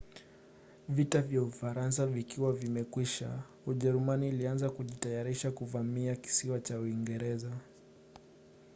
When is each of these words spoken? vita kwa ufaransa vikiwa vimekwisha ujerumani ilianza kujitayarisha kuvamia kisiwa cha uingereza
vita 0.89 1.23
kwa 1.23 1.41
ufaransa 1.43 2.05
vikiwa 2.05 2.53
vimekwisha 2.53 3.43
ujerumani 3.65 4.29
ilianza 4.29 4.69
kujitayarisha 4.69 5.51
kuvamia 5.51 6.15
kisiwa 6.15 6.59
cha 6.59 6.79
uingereza 6.79 7.51